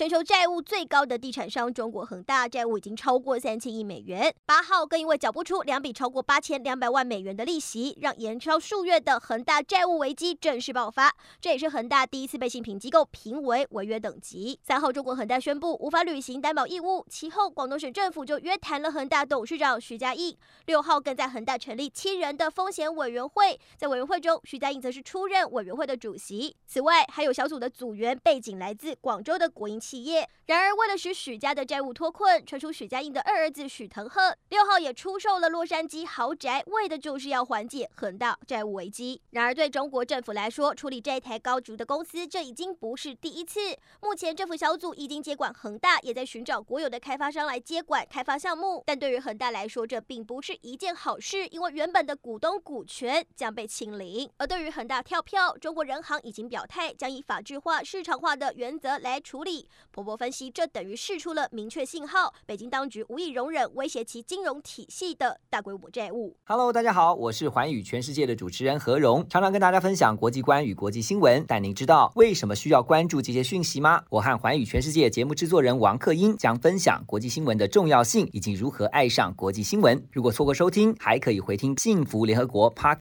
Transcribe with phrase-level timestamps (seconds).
[0.00, 11.14] 全球债务最高的地产商中国恒大债务已经超过三千亿美元，八号更因为缴不出两笔超过八千两百万美元的利息，让延烧数月的恒大债务危机正式爆发。
[11.38, 14.58] 这也是恒大第一次被信评机构评为违约等级。
[14.62, 20.34] 三号，中国恒大宣布无法履行担保义务，其后广东省政府就约谈了恒大董事长许家印。
[20.64, 26.56] 六号更在恒大成立七人的风险委员会，在委员会中，许家印则是出任委员会的主席。
[26.66, 30.28] 此外，还有小组的组员背景来自广州的国营企企业。
[30.46, 39.20] 然而，为了使许家的债务脱困，传出许家印的二儿子许腾鹤六号也出售了洛杉矶豪宅，为的就是要缓解恒大债务危机。
[39.30, 43.60] 然而，对中国政府来说，处理债台高筑的公司，这已经不是第一次。
[44.00, 48.84] 目前，政府小组已经接管恒大，也在寻找国有的开发商来接管开发项目。
[48.86, 54.30] 但对于恒大来说，这并不是一件好事，因为原本的股东股权将被清零。
[54.36, 59.68] 而对于恒大跳票，中国人行已经表态，将以法治化、市场化的原则来处理。
[59.90, 66.36] 婆婆分析，这等于释出了明确信号，北京当局无意容忍威胁其金融体系的大规模债务。
[66.44, 71.44] Hello，大家好，我是寰宇全世界的主持人何荣，常常跟大家分享国际观与国际新闻。
[71.48, 74.02] 但您知道为什么需要关注这些讯息吗？
[74.10, 80.06] 我和寰宇全世界节目制作人王克英将分享国际新闻的重要性以及如何爱上国际新闻。
[80.12, 82.98] 如果错过收听，还可以回听幸福联合国 Podcast